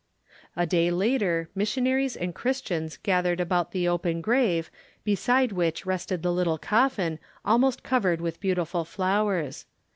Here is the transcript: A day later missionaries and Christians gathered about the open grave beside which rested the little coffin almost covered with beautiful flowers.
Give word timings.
A 0.55 0.65
day 0.65 0.89
later 0.89 1.51
missionaries 1.53 2.17
and 2.17 2.33
Christians 2.33 2.97
gathered 3.03 3.39
about 3.39 3.69
the 3.71 3.87
open 3.87 4.19
grave 4.19 4.71
beside 5.03 5.51
which 5.51 5.85
rested 5.85 6.23
the 6.23 6.33
little 6.33 6.57
coffin 6.57 7.19
almost 7.45 7.83
covered 7.83 8.19
with 8.19 8.41
beautiful 8.41 8.83
flowers. 8.83 9.67